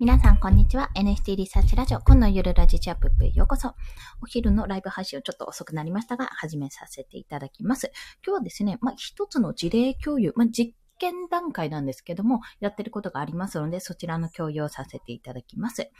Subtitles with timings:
[0.00, 0.88] 皆さん、こんにちは。
[0.96, 3.74] NFT リサーチラジオ、今のゆるラジチャップへようこそ。
[4.22, 7.92] お昼のライブ配信をちょっと遅くなりましたが、始めさせていただきます。
[8.24, 15.90] 今日はですね、まあ、一つの事例共有、まあ、実験段階なんですけども、やってることがありますので、そちらの共有をさせていただきます。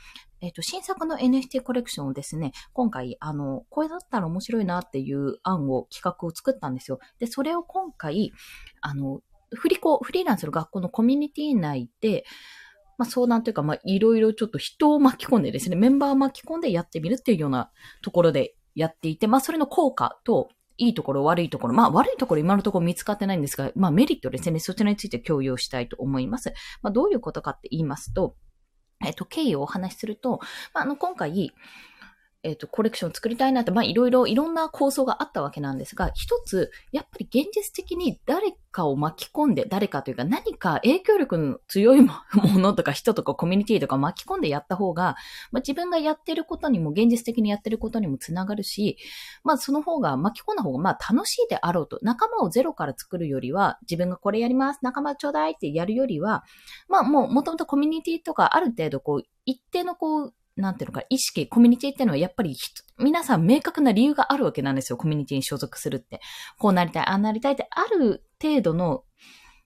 [0.41, 6.97] えっ、と、新作の NFT コレクションをですね、今回、あの、これだったら面白いなっていう案を、企画を作ったんですよ。
[7.19, 8.33] で、それを今回、
[8.81, 9.21] あの、
[9.53, 12.23] フリコ、フリーランスの学校のコミュニティ内で、
[13.01, 17.71] まあ、相談というか、まあ、いろいろちょっと人を巻き込んでですね、メンバーを巻き込んでやってみるっていうような
[18.03, 21.73] ところでやっていて、まあ、それの効果と、いいところ、悪いところ。
[21.73, 24.59] まあ、悪いところ今のところ見つかってないんですが、まあ、メリットですね。
[24.59, 26.53] そちらについて共有したいと思います。
[26.81, 28.35] まあ、どういうことかって言いますと、
[29.05, 30.39] えっと、経緯をお話しすると、
[30.73, 31.51] まあ、あの、今回、
[32.43, 45.15] えっ、ー、と、コレクション作りたいなって、まあ、いろいろ、いろんな構想があったわけなんですが、一つ、やっぱり現実的に誰かを巻き込んで、誰かというか何か影響力の強いものとか人とかコミュニティとか巻き込んでやった方が、
[45.51, 48.97] まあ、自分がやってることにも、現実的にやってることにもつながるし、
[49.43, 51.99] まあ、その方が、巻き込んだ方が、まあ、楽しいであろうと。
[52.01, 56.43] 仲間をゼロから作るよりは、自分がこれやります、仲間ちょうだいってやるよりは、
[56.89, 62.55] まあ、もう、もともとコミュニティとかある程度、こう、一定のこう、なんていうのか、意識、コミュニティっていうのはやっぱり
[62.99, 64.97] 皆さん明確な理由があるわけなんですよ。
[64.97, 66.21] コミュニティに所属するって。
[66.57, 69.03] こうなりたい、ああなりたいってある程度の、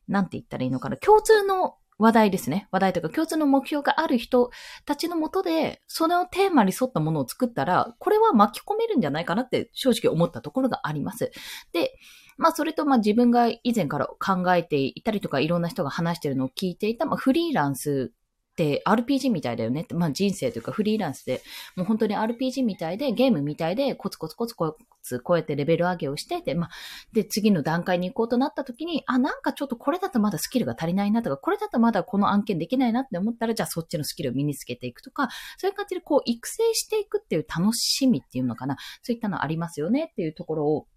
[0.08, 2.68] なんて言ったらいいのかな、共通の話題ですね。
[2.72, 4.50] 話題とか共通の目標がある人
[4.86, 11.32] たちのもとで、そのテーマに沿ったものを作ったら、これは巻き込めるんじゃないかなって正直思ったところがあります。
[11.72, 11.94] で、
[12.38, 18.12] まあそれとまあ自分が以前から考えていたりとかいろんな人が話してるのを聞いていた、まあフリーランス
[18.58, 21.42] RPG みたいだよねって、まあ人生というかフリーランスで、
[21.76, 26.70] もう本当に RPG みたいで、ゲームみたいで、コツコツコツコツこうやってレベル上げをして、で、まあ、
[27.14, 40.88] で、次の段階に行こうとなった時に、あ、なんかちょっとこれだとまだスキルが足りないなとか、これだとまだこの案件できないなって思ったら、じゃあそっちのスキルを身につけていくとか、そういう感じでこう育成していくっていう楽しみっていうのかな、そういったのありますよねっていうところを、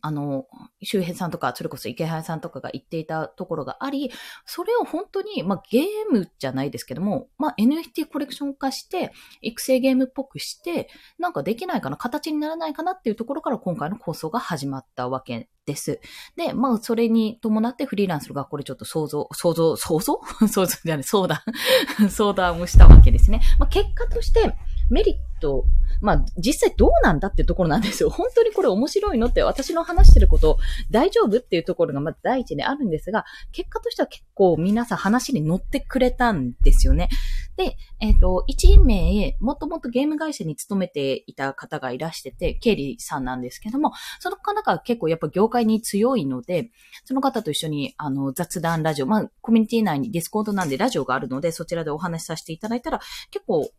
[0.00, 0.46] あの、
[0.82, 4.10] 周平さんとか、それこそ池原さんとかが言っていたところがあり、
[4.44, 9.12] それを本当に、まあ、ゲームじゃないですけども、まあ、NFT コレクション化して、
[9.42, 10.88] 育成ゲームっぽくして、
[11.18, 16.00] なんかできないかな、形にならないかなっていうところから今回の構想が始まったわけです。
[16.36, 20.20] で、まあ、それに伴ってフリーランスの学校でちょっと想像、想像、想像？
[20.48, 21.38] 想像じゃない、相談
[22.10, 23.40] 相談をしたわけですね。
[23.58, 24.52] まあ、結果として、
[24.90, 25.64] メリット、
[26.00, 28.10] まあ、実際どうなんだっていうところなんですよ。
[28.10, 30.58] 本当にこれ面白いのって私の話してること
[30.90, 37.08] 大丈夫っていうところがまず第一にあるんですが、結果としては結構皆さん話に乗ってくれたんですよね。
[37.56, 46.70] で、えっ、ー、と、一名、もともとゲーム会社に勤めていた方がいらしてて、ケイリーさんなんですけども、その方が結構やっぱ業界に強いので、
[47.04, 53.70] その方と一緒にあの雑談ラジオ、まあ、コミュニティ内にディスコードなんでラジオがあるので、そちらでお話しさせていただいたら、結構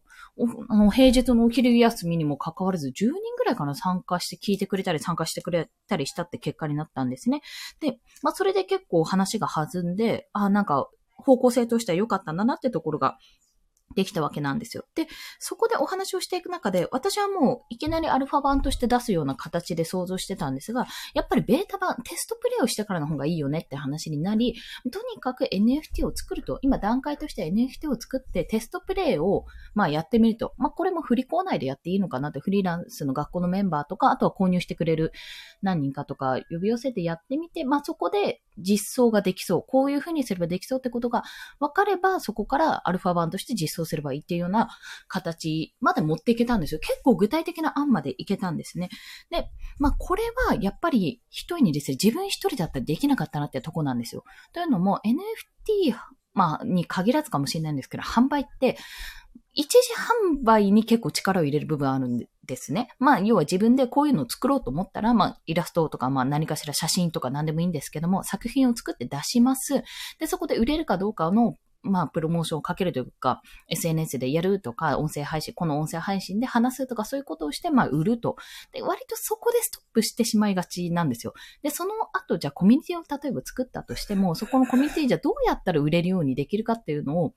[0.69, 7.41] あの、平日のお昼休みにも関わらず10人ぐらいかな参加して聞いてくれたり参加してくれたりしたって結果になったんですね。
[7.79, 13.17] で、まあそれで結構話が弾んで、あ、なんか方向性としては良かったんだなってところが
[13.97, 14.85] できたわけなんですよ。
[14.93, 15.07] で、
[15.39, 20.85] そこでお話をしていく中で、私はもういきなりアルファ版として出すような形で想像してたんですが、
[21.15, 24.53] やっぱりベータ版、テストプレイをしてからの方がいいよねって話になり、
[24.91, 35.11] とにかく NFT を作ると、今段階として NFT を作ってテストプレイを、まあやってみると、まあこれも振り子内でやっていいのかなって、フリーランスの学校のメンバーとか、あとは購入してくれる
[35.63, 39.65] 何人かとか呼び寄せてやってみて、まあそこで実装ができそう。
[39.67, 41.23] こういうふうにすればできそうってことが
[41.59, 44.69] 分かれば、そこからアルファ版として実装すればいいっていうような
[45.07, 46.79] 形まで持っていけたんですよ。
[46.79, 48.89] 結構具体的な案までいけたんですね。
[49.31, 49.49] で、
[49.79, 54.23] まあこれはやっぱり一人にですね、自分一人だったらできなかったなってとこなんですよ。
[54.53, 55.95] というのも NFT
[56.37, 58.77] まあ、に限らずかもしれないんですけど、販売って、
[59.53, 59.79] 一時
[60.39, 62.89] 販売に結構力を入れる部分あるんですね。
[62.99, 69.83] まあ、要は自分でこういうのを作ろうと思ったら、まあ、イラストとか、まあ、何かしら写真とか何でもいいんですけども、作品を作って出します。
[70.19, 71.55] で、そこで売れるかどうかの
[71.87, 78.35] まあ、プロモーションをかけるというか、SNS でやるとか、音声配信、この音声配信で話すとか、そういうことをして、まあ、売ると。
[78.71, 81.33] で、割とそこでストップしてしまいがちなんですよ。
[81.63, 87.33] で、その後、じゃあコミュニティを例えば作ったとしても、そこのコミュニティじゃどうやったら売れるようにできるかっていうのを、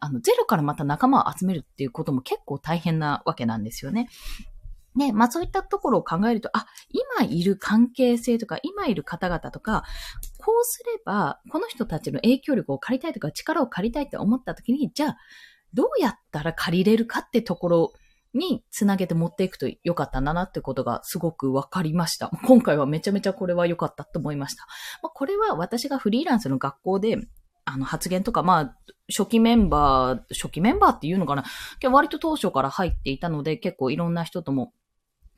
[0.00, 4.08] あの、ゼロからまた仲間を集めるっていうことも結構大変なわけなんですよね。
[4.96, 9.84] ね、まあそういったところを考えると、あ、今いる関係性とか、今いる方々とか、
[10.40, 15.16] こうすれば、この人たちの影響力を借りたいとか、力を借りたいって思った時に、じゃあ、
[15.74, 17.92] どうやったら借りれるかってところ
[18.34, 22.30] につなげて持っていくと良かったんだなってことがすごくわかりました。
[22.44, 24.66] 今回はめちゃめちゃこれは良かったと思いました。
[25.02, 27.18] まあ、これは私がフリーランスの学校で
[27.64, 28.76] あの発言とか、まあ、
[29.08, 31.44] 初期メンバー、初期メンバーっていうのかな
[31.90, 34.72] 割と当初から入っていたので、結構いろんな人とも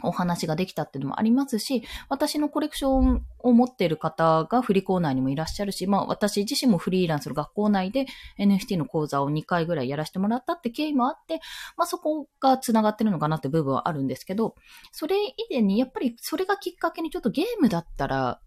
[0.05, 8.07] お話ができたっていうのもありますし、私のコレクションを持っている方がフリーコーナーにもいらっしゃるし、まあ私自身もフリーランスの学校内で
[8.39, 11.41] NFT の講座を2回ぐらいやらせてもらったって経緯もあって、
[11.77, 14.55] まあそこが繋がってるのかなって部分はあるんですけど、
[14.93, 18.41] それ以前にやっぱりそれがきっかけにちょっとゲームだったら、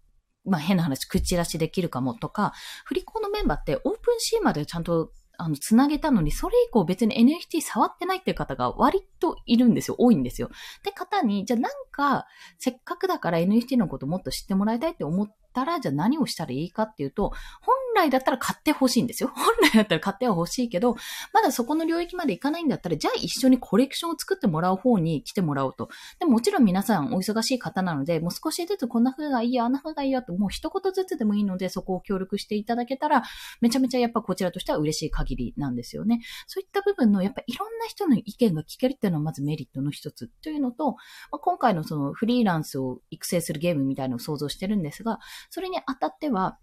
[0.44, 2.52] まあ変な話、口出しできるかもとか、
[2.84, 9.96] フリコのメンバーってオープンシーンまでちゃんとあの、つなげたのに、それ以降別に NFT 触ってないっていう方が割といるんですよ。
[9.98, 10.50] 多いんですよ。
[10.84, 12.26] で、方に、じゃあなんか、
[12.58, 17.32] せっかくだから NFT のこともっと知ってもらいたいって思ったら、じゃあ何をしたらいいかっていうと、
[17.62, 19.32] 本来だったら買ってほしいんですよ。
[19.34, 20.96] 本来だったら買っては欲しいけど、
[21.32, 25.88] まだそこの領域までいかないんだったら、じゃあ一緒にコレクションを作ってもらう方に来てもらおうと。
[26.18, 33.22] でももちろん皆さんお忙しい方なので、もう少しずつこんな風がいいよ、あんな風がいいよと、もう一言ずつでもいいので、そこを協力していただけたら、
[33.60, 36.20] めちゃめちゃやっぱこちらとしては嬉しい限りなんですよね。
[36.46, 45.18] そういった部分の、やっぱいろんな人の意見が聞けるっていうのはまずメリットの一つというのと、まあ、今回のそのフリーランスを育成するゲームみたいなのを想像してるんですが、
[45.50, 46.58] それにあたっては、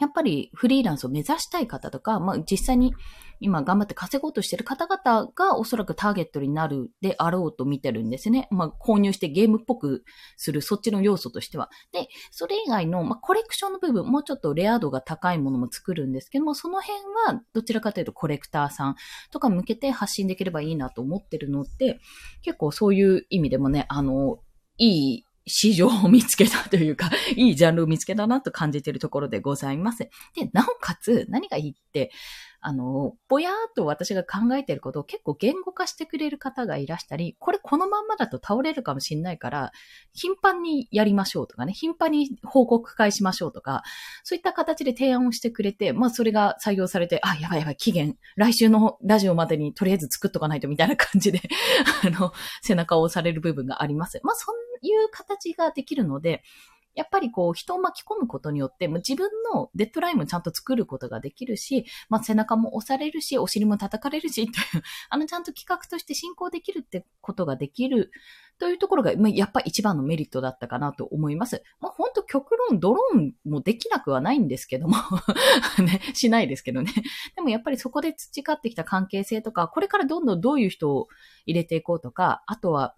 [0.00, 2.94] やっぱりフリーランスを目指したい方とか、まあ実際に
[3.40, 8.48] 今頑張って稼ごうとしてる方々がおそらくターゲットになるであろうと見てるんですね。
[8.50, 10.04] まあ購入してゲームっぽく
[10.36, 11.68] するそっちの要素としては。
[11.92, 18.96] で、それ以外の、まあ、コレクションの部分、もうちょっとレア度が高いものも作るんですけども、その辺はどちらかというとコレクターさん
[19.30, 21.98] とか向けて発信できればいいなと思ってるので、
[22.42, 24.38] 結構そういう意味でもね、あの、
[24.78, 29.98] いい市場を見つけたというか、 いいジャンルを見つけたなと感じているところでございます。
[29.98, 30.10] で、
[30.52, 32.10] なおかつ、何がいいって、
[32.60, 39.72] あの、ぼやーっと私が考えていることを結構言語化してくれる方がいらしたり、これこのまんまだと倒れるかもしれないから、
[40.12, 43.84] 頻繁にやりましょうとかね、頻繁に報告会しましょうとか、
[44.24, 51.40] そういった形で提案をしてくれて、まあそれが採用されて、あ、やばいやばい、期限、来週のラジオまでにとりあえず作っとかないとみたいな感じで
[52.04, 54.20] あの、背中を押される部分があります。
[54.24, 56.42] まあそんいう形ができるので、
[56.98, 68.10] やっぱりこう人を巻き込むことによって、自分のデッドラインもちゃんと作ることができるし、まあ、背中も押されるし、お尻も叩かれるし、という、あのちゃんと企画として進行できるってことができる
[68.58, 71.62] というところが、まあ、やっぱ一番のメリットだったかなと思います。
[71.80, 74.96] まあ、本当極論ドローンもできなくはないんですけども
[75.78, 76.92] ね、しないですけどね。
[77.36, 81.06] でもやっぱりそこで培ってきた関係性とか、これからどんどんどういう人を
[81.46, 82.96] 入れていこうとか、あとは、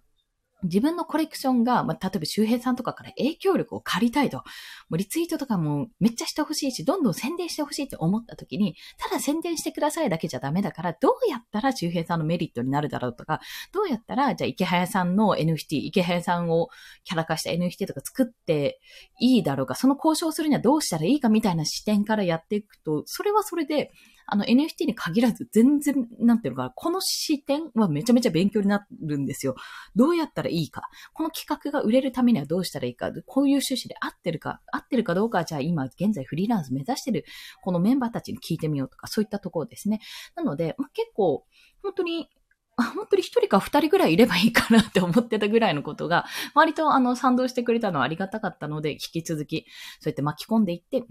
[0.63, 4.43] 自分のコレクションが、まあ、例えば周平さんとかから影響力を借りたいと、も
[4.91, 13.41] うリツイートとかもめっちゃしてほしいし、どんどん宣伝してほしいって思った時に、ただ宣伝してくださいだけじゃダメだから、どうやったら周平さんのメリットになるだろうとか、
[13.71, 16.69] どうやったら、じゃあ池早さんの NFT、池早さんを
[17.03, 18.79] キャラ化した NFT とか作って
[19.19, 23.91] いいだろうか、その交渉するにはどうしたらいいかみたいな視点からやっていくと、それはそれで、
[24.25, 29.55] あの NFT に限らず全然、なんていうのかな、この視点はめちゃめちゃ勉強になるんですよ。
[29.95, 30.83] どうやったらいいか。
[31.13, 33.11] この企画が売れるためにはどうしたらいいか。
[33.25, 37.25] こういう趣旨で合ってるか、合ってるかどうかじゃあ今現在フリーランス目指してる
[37.61, 39.99] このメンバーたちに聞いてみようとか、そういったところですね。
[40.35, 41.45] なので、まあ、結構、
[41.83, 42.29] 本当に、
[42.77, 46.25] 本当に一人か二人ぐらいいればいいかなって思ってたぐらいのことが、
[46.55, 49.65] 割とあの賛同してくれたのはありがたかったので、引き続き、
[49.99, 51.03] そうやって巻き込んでいって、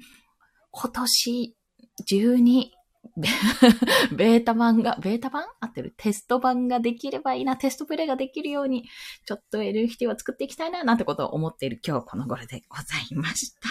[0.72, 1.56] 今年
[2.06, 2.72] 中に
[4.12, 5.94] ベータ版が、ベータ版合ってる？
[5.96, 8.88] テスト版ができればいいな、テストプレイができるように、
[9.24, 13.70] ちょっと NFT は作っていきたいな、なんてことを思っている今日この頃でございました。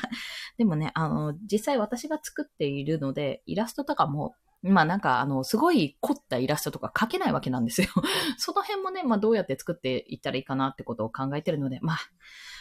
[0.58, 7.88] でもね、あの、実際私が作っているので、イラストとかも、まあなんか、あの、すごい凝ったイラストとか描けないわけなんですよ。
[8.38, 11.98] その辺もね、まあどうやって作っていったらいいかなってことを考えてるので、まあ、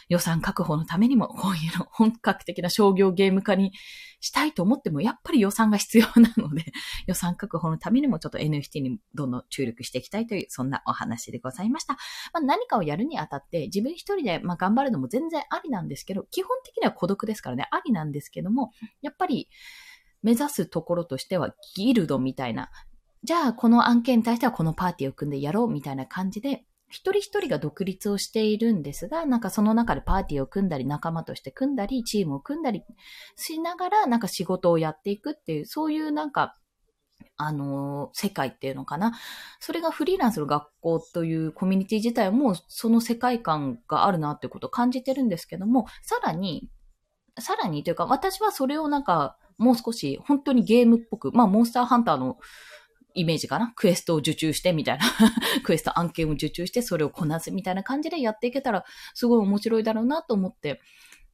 [0.07, 3.73] 予算確保のためにも、こういうの本格的な商業ゲーム化に
[4.21, 6.65] したいと思っても、やっぱり予算が必要なので、
[7.05, 11.93] 予算確保のためにもちょっと NFT にどんどん注力していきたいという、そんなお話でございました。
[12.33, 19.49] まあ、何かをやるにあたって、自分一人でまあ頑張るのも全然ありなんですけど、基本的には孤独ですからね、ありなんですけども、やっぱり、
[20.21, 22.69] 目指すところとしては、ギルドみたいな、
[23.23, 32.83] じゃあこの案件に対してはこのパーティーを組んでやろうみたいな感じで、一人一人が独立をしているんですが、なんかその中でパーティーを組んだり、仲間として組んだり、チームを組んだり
[33.35, 36.55] しながら、なんか仕事をやっていくっていう、そういうなんか、
[37.41, 39.13] あの世界っていうのかな。
[39.59, 46.69] それがフリーランスの学校というコミュニティ自体も、その世界観があるなっていうことを感じてるんですけども、さらに、
[47.37, 52.37] さらにというか、私はそれをなんか、もう少し本当にゲームっぽく、まあ、モンスターハンターの
[53.13, 53.73] イメージかな？
[53.75, 55.05] クエストを受注してみたいな。
[55.63, 60.79] クエスト案件を受注してそれをこなすみたいな感じでやっていけたらすごい面白いだろうなと思って。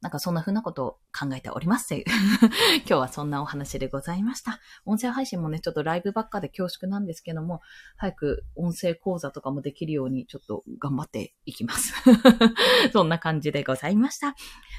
[0.00, 2.04] なんかそんな風なことを考えておりますという
[2.80, 4.60] 今日はそんなお話でございました。
[4.84, 7.60] 音声配信もね、ちょっとライブばっかで恐縮なんですけども、
[7.96, 11.94] 早く音声講座とかもできるようにちょっと頑張っていきます。
[12.92, 14.34] そんな感じでございました。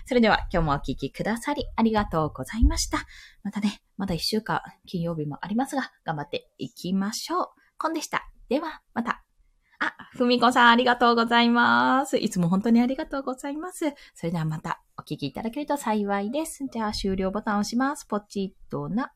[0.06, 3.00] それでは今日もお聴きくださりありがとうございました。
[3.44, 7.48] またね、まだ一週間金曜日もありますが、頑張っていきましょう。
[7.78, 8.30] コンでした。
[8.50, 9.27] では、また。
[9.80, 12.18] あ、ふみこさんありがとうございます。
[12.18, 13.94] いつも本当にありがとうございます。
[14.16, 16.66] それではまたお聞きいただけると幸いです。
[16.72, 18.06] じゃあ終了ボタンを押します。
[18.06, 19.12] ポチッとな。